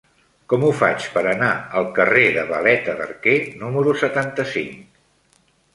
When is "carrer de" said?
1.99-2.47